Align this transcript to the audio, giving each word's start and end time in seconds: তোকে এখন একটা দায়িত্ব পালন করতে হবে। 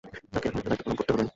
তোকে 0.31 0.45
এখন 0.49 0.57
একটা 0.59 0.69
দায়িত্ব 0.69 0.85
পালন 0.87 0.97
করতে 0.99 1.11
হবে। 1.13 1.23